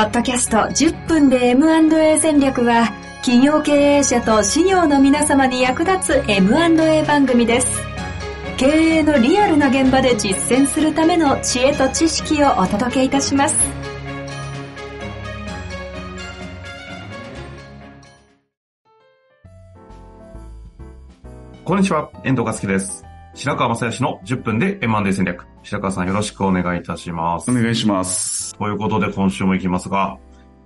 [0.00, 2.86] ポッドキャスト10分で M&A 戦略は
[3.16, 7.66] 企業経営者と事業の皆様に役立つ M&A 番組です。
[8.56, 13.54] 経営のリアルな現場で実践するための知恵と知識をお届けいたします。
[21.62, 23.09] こんにちは、遠藤和樹です。
[23.34, 25.46] 白川正義の10分で M&A 戦略。
[25.62, 27.50] 白川さんよろしくお願いいたします。
[27.50, 28.54] お願いします。
[28.56, 30.18] ということで今週も行きますが、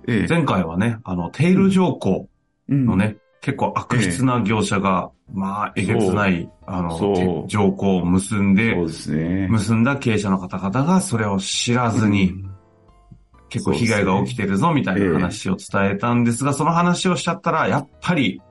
[0.07, 0.27] ええ。
[0.27, 2.27] 前回はね、あの、テイル条項
[2.67, 9.47] うんのね、結構悪質な業者が、まあ、えげつない、あの、条項を結んでそう、ですね。
[9.49, 12.33] 結んだ経営者の方々がそれを知らずに、
[13.49, 18.41] 結構被害が起きてるぞ、みたいな話を伝えたんですが、その話をしちゃったら、やっぱり、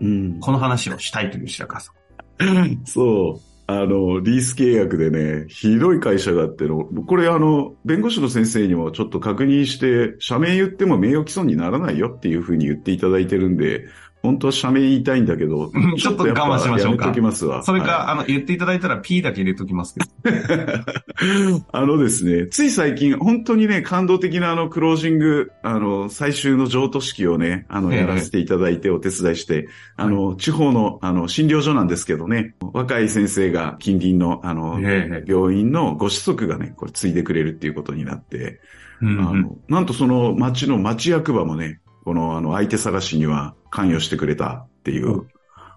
[0.00, 0.40] うん。
[0.40, 2.80] この話をしたいという白川さん。
[2.86, 3.47] そう。
[3.70, 13.84] あの、リース契約でね、ひどい会社があっての、これあの、弁護士の先生にもちょっと確認して、社名言っても名誉毀損にならないよっていうふうに言っていただいてるんで、
[14.22, 17.04] 本当は社名言いたいんだけど、ちょっと我慢しましょうか。
[17.04, 17.62] やめときますわ。
[17.62, 17.92] それか、はい。
[18.08, 21.64] あの、言っていただいたら P だけ入れときますけど。
[21.72, 38.60] あのですね、つい最近、本当にね、感動的なあの、クロージング、あの、最終の譲渡式をね、あの、ええやらせていただいてお手伝いして、あの、地方の、あの、診療所なんですけどね、若い先生が近隣の、あの、ええ病院のご子息がね、これ継いでくれるっていうことになって、
[39.00, 39.28] うんうん。
[39.28, 45.26] あの、なんとその町の町役場もね、このあの相手探しには関与してくれたっていう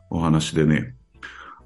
[0.09, 0.95] お話でね、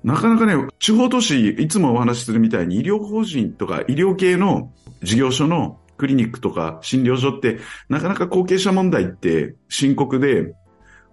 [0.03, 10.55] なかなかね、地方都市、いつもお話しするみたいに医療法人とか医療系の事業所のクリニックとか診療所って、なかなか後継者問題って深刻で、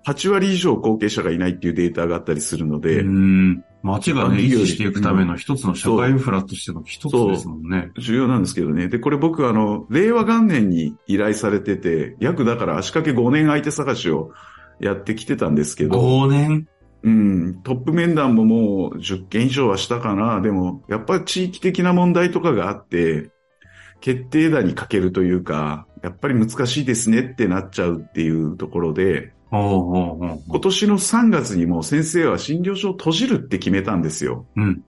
[0.07, 3.65] 8割以上後継者がいないっていうデータがあったりするので、うん。
[3.83, 7.91] 街がね、維持していくための一つの社会インフラとしての一つですもんね。
[7.99, 8.89] 重要なんですけどね。
[8.89, 14.31] で、これ僕あの、令和元年に依頼されてて、約だから足掛け5年相手探しを
[14.81, 16.69] やってきてたんですけど、5年？
[17.05, 20.41] うん、トップ面談ももう10件以上はしたかな。
[20.41, 23.31] でも、やっぱり地域的な問題とかがあって、
[24.01, 34.47] 決定打にかけるというか、やっぱり難しいですねってなっちゃうっていうところで、今年の3月にもう先生は診療所を閉じるって決めたんですよ。
[34.57, 34.83] うん。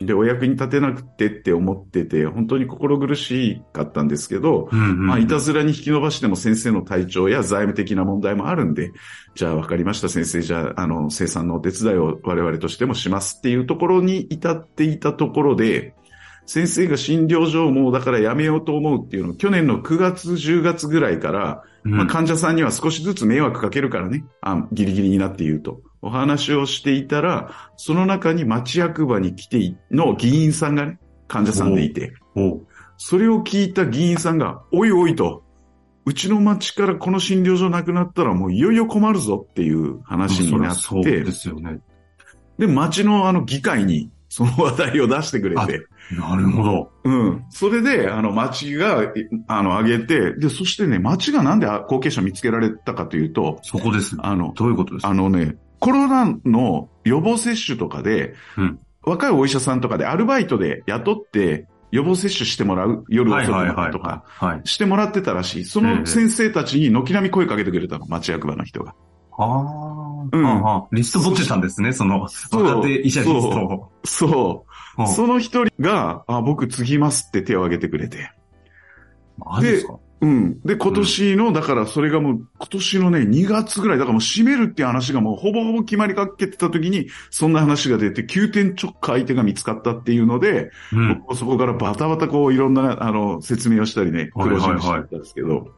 [0.00, 5.06] で、お役に立てなくてって思ってて、本当に心苦しかったんですけど、うんうん。
[5.08, 8.92] まあ、いたずらに引き伸ばしても先生の体調や財務的な問題もあるんで、
[9.34, 15.94] じゃあ分かりました先生、じゃあ、あの、生産のお手伝いを我々としてもしますっていうところに至っていたところで、
[16.46, 25.80] 先生が診療所をもうだからやめようと思うっていうのを去年の9月、10月ぐらいから、うん、まあ、患者さんには少しずつ迷惑かけるからね、あギリギリになって言うと。
[26.00, 32.12] お話をしていたら、その中に町役場に来ていの議員さんがね、患者さんでいて、
[32.96, 35.42] それを聞いた議員さんが、おいおいと、
[36.04, 40.80] うちの町からこの診療所なくなったらもういよいよ困るぞっていう話になって。
[40.80, 41.80] そりゃそうで、すよね。
[42.58, 46.92] で、町のあの議会にその話題を出してくれて、なるほど。
[47.04, 47.44] うん。
[47.50, 49.08] それで、あの、町が、い
[49.46, 54.16] あの、上げて、で、そしてね、町がなんで後継者見つけられたかというと、そこです。
[54.20, 55.08] あの、どういうことですか？
[55.08, 64.60] あのね、コロナの予防接種とかで、うん若いお医者さんとかでアルバイトで雇って予防接種してもらう、夜遅くとか、はい。
[64.64, 65.64] してもらってたらしい。
[65.64, 68.94] その先生たちに軒並み声かけてくれたの、町役場の人が。
[69.38, 70.08] ああ。
[70.30, 70.38] う
[70.92, 73.92] んリスト持ってたんですね、その、う若手医者リストを。
[74.04, 74.66] そ
[74.98, 75.04] うう。
[75.04, 78.32] んその一人が、あ、僕継ぎますって手を挙げてくれて。
[79.38, 79.94] マジですか？
[80.20, 80.60] うん。
[80.62, 91.22] で、今年の、だからそれがもう、今年のね、2月ぐらい、だからもう閉めるっていう話がもうほぼほぼ決まりかけてた時に、そんな話が出て、急転直下相手が見つかったっていうので、うん。
[91.36, 95.68] そこからバタバタこういろんな、あの、説明をしたりね、はいはいはい苦労しましたんですけど。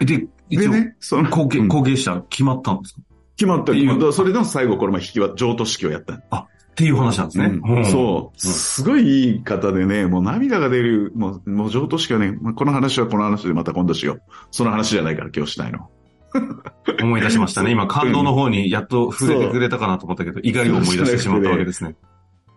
[0.00, 3.00] で、一応、でね、その、後継、うん後継者決まったんですか？
[3.36, 4.16] 決まった、っていう決まった。
[4.16, 6.14] それでも最後これまあ引きは、譲渡式をやった。
[6.14, 7.60] っていう話なんですね。
[7.62, 8.46] うんそう。
[8.46, 14.22] うんすごいいい方でね、もう涙が出る、もう、もう譲渡式はね、まあこの話はこの話でまた今度しよう。
[14.50, 15.90] その話じゃないから今日したいの。
[17.02, 17.70] 思い出しましたね。
[17.72, 21.94] 今、感動の方にやっと触れてくれたかなと思ったけど、意外に思い出してしまったわけですね。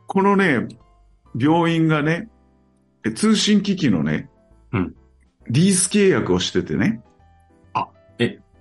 [0.08, 0.68] このね、
[1.38, 2.30] 病院がね、
[3.06, 4.30] え通信機器のね、
[4.72, 4.96] うん
[5.50, 7.02] リース契約をしててね。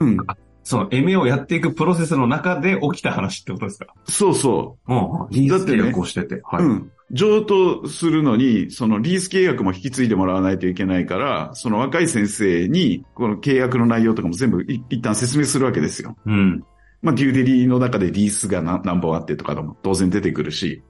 [0.05, 0.17] うん。
[0.63, 3.93] その、エメをやっていくプロセスの中で起きた話ってことですか？
[4.07, 5.29] そうそうんうん。
[5.31, 6.37] リース契約をしてて。
[6.37, 6.43] う。
[6.45, 6.65] はい。
[6.65, 6.91] うん。
[7.11, 16.17] 譲渡するのに、そのリース契約も引き継いでもらわないといけないから、その若い先生に、この契約の内容とかも全部い一旦説明するわけですよ。
[16.25, 16.65] うん。
[17.03, 20.83] まあ、デューデリーの中でリースが何何本あってとかでも当然出てくるし、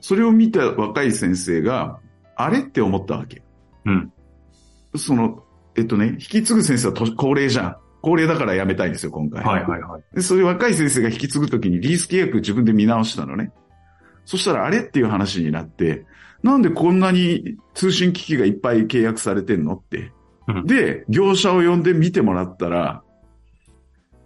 [0.00, 2.00] それを見た若い先生が、
[2.34, 3.42] あれって思ったわけ。
[3.84, 4.10] うん。
[4.96, 5.44] その、
[5.76, 7.76] えっとね、引き継ぐ先生は年高齢じゃん。
[8.02, 9.42] 高齢だから辞めたいんですよ、今回。
[9.42, 10.02] はいはいはい。
[10.14, 13.52] で、そういう若い先生が引き継ぐときにリース契約自分で見直したのね。
[14.24, 16.04] そしたらあれっていう話になって、
[16.42, 20.12] なんでこんなに通信機器がいっぱい契約されてんのって。
[20.48, 23.02] うんで、業者を呼んで見てもらったら、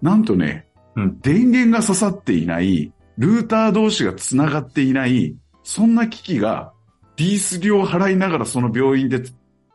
[0.01, 6.73] なんとね、うん電源が刺さっていない、ルーター同士が繋がっていない、そんな機器が
[7.17, 9.21] リース料払いながらその病院でお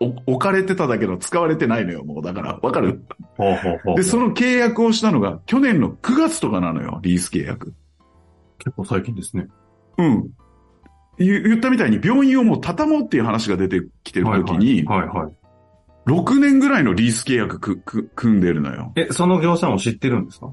[0.02, 2.24] 置かれてただけど使われてないのよ、もう。
[2.24, 3.06] だから、わかる？
[3.38, 3.96] ほうほうほう。
[3.96, 7.74] で、その契約をしたのが去年の9月とかなのよ、リース契約。
[8.58, 9.48] 結構最近ですね。
[9.98, 10.30] うん。
[11.18, 15.34] 言言ったみたいに病院をもう畳もうっていう話が出てきてる時に、はいはいはいはい。
[16.08, 18.92] 6年ぐらいのリース契約くく組んでるのよ。
[18.96, 20.52] え、その業者も知ってるんですか？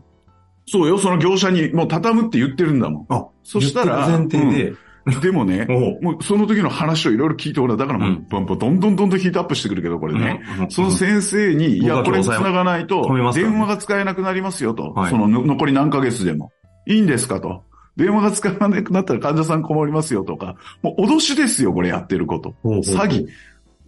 [0.67, 3.07] そうよ、その業者にもう畳むって言ってるんだもん。
[3.09, 4.79] あ、そしたら前提で、うん
[5.23, 5.67] でもね、
[6.01, 7.77] もうその時の話をいろいろ聞いてもらう。
[7.77, 10.41] だからもう、うんどんどんどんどんヒートアップしてくるけど、これね。
[10.69, 13.03] その先生に、いや、これ繋がないと
[13.35, 14.93] 電話が使えなくなりますよと。
[14.93, 16.51] はいそのの残り何ヶ月でも。
[16.87, 17.63] いいんですかと。
[17.97, 20.57] 電話が使わなくなったら患者さん困りますよとか。
[20.83, 22.55] もう脅しですよ、これやってること。
[22.65, 23.27] 詐欺。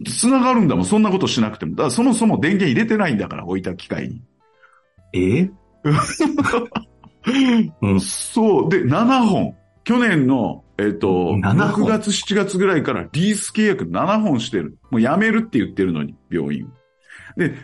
[0.05, 1.71] 繋がるんだもん、そんなことしなくても。
[1.71, 4.21] だからそもそも電源入れてないんだから、置いた機械に。
[5.13, 5.49] え？
[7.81, 8.69] うんそう。
[8.69, 9.55] で、7本。
[9.83, 14.77] 去年の、えっ、と、7本6月、7月ぐらいからリース契約7本してる。
[14.89, 16.71] もう辞めるって言ってるのに、病院。
[17.37, 17.55] で、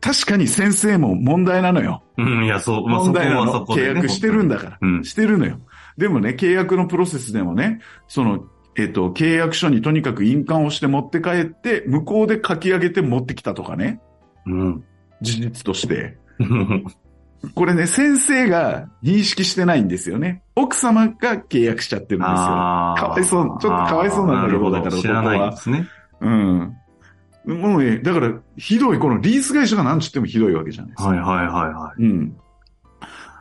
[0.00, 2.02] 確かに先生も問題なのよ。
[2.16, 3.66] うん、いや、そう、まあ、問題なの。
[3.66, 4.78] 契約してるんだから。
[4.80, 5.58] うんしてるのよ。
[5.96, 8.44] でもね、契約のプロセスでもね、その、
[8.76, 14.00] えっ、と、契約書にとにかく印鑑をして持って帰って、向こうで書き上げて持ってきたとかね。
[14.46, 14.84] うん。
[15.20, 16.16] 事実として。
[17.42, 17.50] うん。
[17.50, 20.42] これね、先生が認識してないんですよね。
[20.56, 22.34] 奥様が契約しちゃってるんですよ。
[22.36, 25.88] かわいそうちょっとかわいそうなんだけどだから知らないんですね。
[26.20, 26.76] うん。
[27.46, 31.08] もうね、だから、ひどい、このリース会社が何ちってもひどいわけじゃないですか。
[31.08, 32.36] はいはいはいはうん。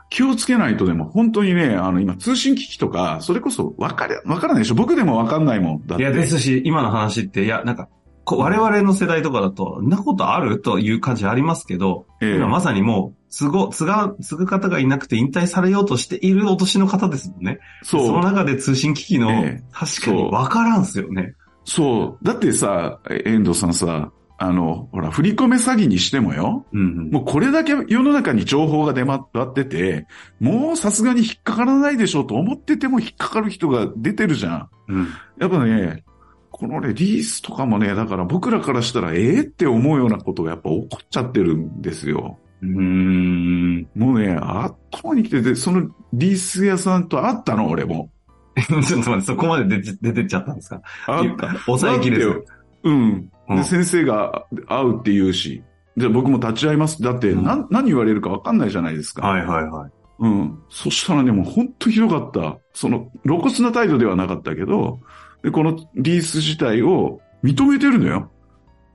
[0.10, 5.86] 気をつけないとでも、本当にね、あの、今、通信機器とか、それこそ、わかれ、わからないでしょ僕でもわかんないもん。
[5.86, 6.04] だっい。
[6.04, 6.12] いて。
[6.12, 7.90] や、ですし、今の話って、いや、なんか、
[8.26, 10.62] 我々の世代とかだと、んなことある？
[10.62, 17.60] という感じありますけど、ええ今まさにもう、継ご、継が、継ぐ方がいなくて引退されようとしているお年の方ですもんね。
[17.84, 18.12] そそう。
[18.18, 21.34] の中で通信機器の、ええ確かに分からんすよね。
[21.66, 22.26] そう。
[22.26, 26.66] だってさ、え遠藤さんさ、あの、ほら、振り込め詐欺にしてもよ。
[26.72, 27.10] うんうん。
[27.10, 30.08] もうこれだけ世の中に情報が出回ってて、
[30.40, 34.70] もうさすがに引っかからないでしょうと思ってても引っかかる人が出てるじゃん。
[34.90, 35.08] うん。
[35.40, 36.04] やっぱね、
[36.52, 42.38] このレディースとかもね、だから僕らからしたらええって思うようなことがやっぱ起こっちゃってるんですよ。
[42.62, 43.88] うーん。
[43.96, 47.70] もうね、頭に来てて、そのリース屋さんと会ったの？
[47.70, 48.10] 俺も。
[48.58, 50.82] ちょっと待って、そこまで出て出てっちゃったんですか？
[51.08, 52.46] あいうか抑えきれず
[52.84, 53.22] うん。
[53.50, 55.62] で、うん先生が会うって言うし、
[55.96, 57.02] じゃあ僕も立ち会います。
[57.02, 59.28] だって、うんな何言われるか分かんないじゃないですか。
[59.28, 59.92] はいはいはい。
[60.20, 60.58] うん。
[60.70, 62.58] そしたらね、もう本当ひどかった。
[62.74, 65.00] その、露骨な態度ではなかったけど、
[65.44, 68.32] で、このリース自体を認めてるのよ。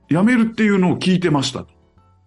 [0.09, 1.67] 辞めるっていうのを聞いてましたと。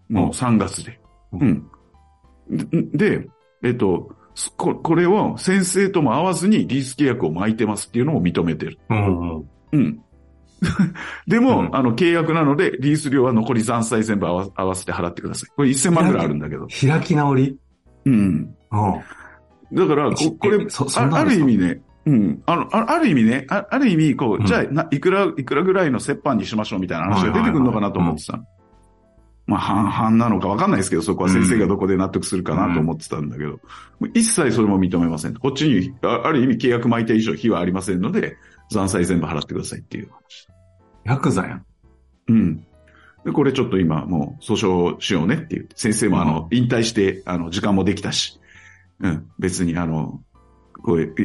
[0.09, 0.99] もう3月で。
[1.41, 2.91] ううん。
[2.93, 3.29] で、で
[3.63, 8.79] えっと、そここれを先生とも合わずにリース契約を巻いてますっていうのを認めてる。
[8.91, 9.51] うんうん。
[9.73, 10.01] うん。
[11.27, 15.51] でも、うんあの、契約なので、リース料は残り残債全部合わ合わせて払ってください。
[15.55, 16.67] これ1000万ぐらいあるんだけど。
[16.69, 17.59] 開き直り
[18.05, 18.15] うん。
[18.15, 18.55] うん。
[19.73, 22.43] だから、ここれあある意味ね、うん。
[22.47, 28.41] あの、あある意味ね、あある意味、こう、うんじゃあ、な、いくら、いくらぐらいの折半にしましょうみたいな話が出てくるのかなと思ってた。
[29.47, 33.59] まあ、半々なのかわかんないですけど、そこは先生がどこで納得するかなと思ってたんだけど、も
[34.01, 35.35] う一切それも認めません。
[35.35, 38.37] こっちに、あある意味契約巻いた以上、費はありませんので、
[38.71, 40.49] 残債全部払ってくださいっていう話。
[41.05, 41.67] ヤクザやん。
[42.29, 42.67] うん。
[43.25, 45.69] で、これちょっと今もう訴訟しようねっていう。
[45.77, 48.41] 先生もあの、引退して、あの、時間もできたし、
[49.01, 50.21] うん、別にあの、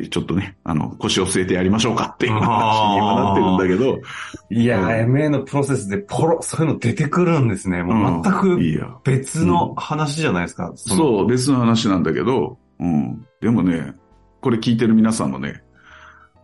[0.10, 4.01] ちょっとね、あの、腰を据えてやりましょうかっていう話に今なってるんだけど、
[4.50, 7.84] いやー、う MA のプロセスでポロ、そういうの出てくるんですね。
[7.84, 8.60] もう全く。
[9.03, 10.70] 別の話じゃないですか。
[10.70, 13.25] のそう、別の話なんだけど、うん。
[13.41, 13.93] でもね、
[14.41, 15.63] これ聞いてる皆さんもね、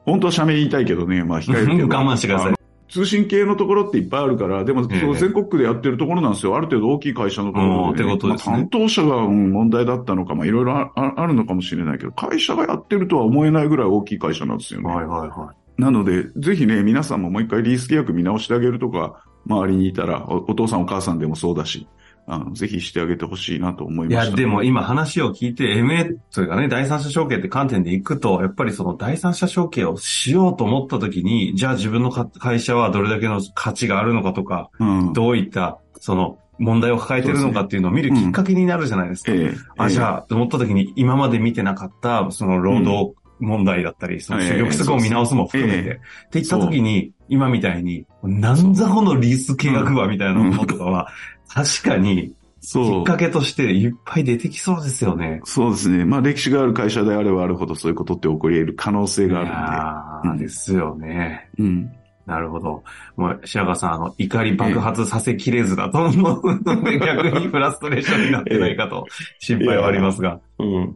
[0.05, 1.87] 本当は社名言いたいけどね、まあ控えるけど。
[1.97, 2.56] 我慢してください
[2.89, 6.55] 通信系のところっていっぱいあるから、でも、全国区でやってるところなんですよ。
[6.55, 8.51] ある程度大きい会社のところで、うんってことですね。
[8.51, 14.87] まあ担当者が、うん問題だったのか、まあいろいろあるのかもしれないけど、会社がやってるとは思えないぐらい大きい会社なんですよね。
[14.89, 21.87] はいはいはなので、ぜひね、皆さんももう一回リース契約見直してあげるとか、周りにいたらお、お父さんお母さんでもそうだし、
[22.29, 24.11] あのぜひしてあげてほしいなと思いい。
[24.11, 24.31] いました。
[24.31, 39.31] や、でも今話を聞いて MA というかね、第三者承継って観点でいくと、やっぱりその第三者承継をしようと思った時に、じゃあ自分のか会社はどれだけの価値があるのかとか、うん、どういったその問題を抱えてるのかっていうのを見るきっかけになるじゃないですか。
[39.31, 51.09] ええあ、じゃあ、思った時に今まで見てなかった、その労働問題だったり、そのええ就業規則を見直すも含めて、ええって言った時に、今みたいに、なんざこのリース契約はみたいなものとかは、
[51.47, 53.03] 確かに、きそうっ。
[53.03, 55.41] かけとしていっぱい出てきそうですよね。
[55.45, 56.05] そうですね。
[56.05, 61.49] まあ歴史がある会社であればあるほどそういうことって起こり得る可能性がああうんですよね。
[61.57, 61.91] うん。
[62.25, 62.83] なるほど。
[63.15, 69.07] もう、白川さん、あの、怒り爆発させきれずだと思うので、 逆にフラストレーションになってないかと、
[69.39, 70.95] 心配はありますが、うん。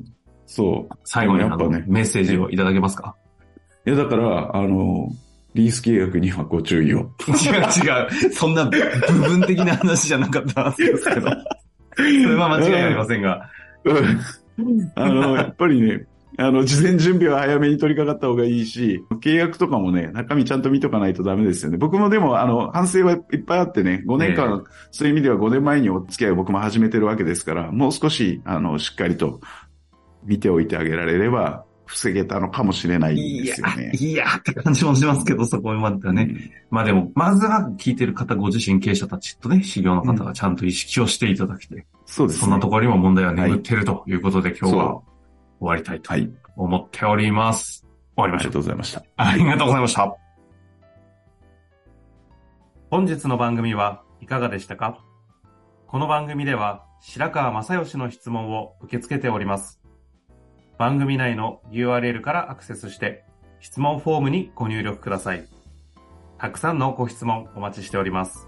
[0.52, 0.94] そう。
[1.06, 3.16] 最後にやっぱねメッセージをいただけますか？
[3.86, 5.08] いや、だから、あの、
[5.56, 7.10] リース契約にはご注意を。
[7.28, 7.54] 違う
[7.86, 8.34] 違う。
[8.34, 8.80] そんな部
[9.14, 11.30] 分的な話じゃなかったんですけど。
[11.96, 13.50] それは間違いありませんが。
[14.96, 16.06] あの、やっぱりね、
[16.38, 21.78] あの、事前準備は早めに取り掛かった方がいいし、契約とかもね、中身ちゃんと見とかないとダメですよね。
[21.78, 29.42] 僕もでも、あの、反省はいっぱいあってね、5年間、そういう意味では5年前にお付き合いを僕も始めてるわけですから、もう少し、あの、しっかりと
[30.24, 33.92] 見ておいてあげられれば、防げたのかもしれないいやですよね、。
[33.94, 36.66] いやって感じもしますけど、そこまではね。
[36.70, 42.42] まあでも、まずは聞いてる方、ご自身経営者たちとね、修行の方がちゃんと意識をしていただきて、そうですね。
[42.44, 45.04] そんなところにも問題は眠ってるということで、今日はそ
[45.60, 46.32] 終わりたいとはい。
[46.56, 47.86] 思っております。
[48.16, 48.60] 終わりましょうありがと。
[48.60, 49.04] うございました。
[49.18, 50.16] ありがとうございました。
[52.90, 55.04] 本日の番組はいかがでしたか？
[55.88, 59.81] この番組では白川正義の質問を受け付けております。
[60.82, 63.24] 番組内の URL からアクセスして
[63.60, 65.46] 質問フォームにご入力ください。
[66.40, 68.48] たくさんのご質問お待ちしております。